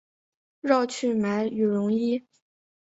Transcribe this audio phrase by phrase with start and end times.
[0.61, 2.25] 绕去买羽绒衣